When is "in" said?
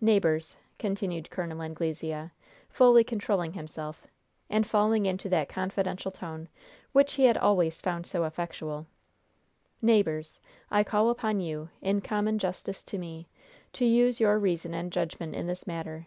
11.82-12.00, 15.34-15.48